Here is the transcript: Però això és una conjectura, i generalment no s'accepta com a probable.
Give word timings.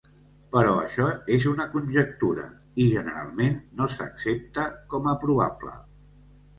Però 0.53 0.69
això 0.85 1.05
és 1.35 1.45
una 1.51 1.67
conjectura, 1.75 2.47
i 2.87 2.89
generalment 2.97 3.63
no 3.83 3.91
s'accepta 3.95 4.69
com 4.97 5.15
a 5.15 5.19
probable. 5.27 5.81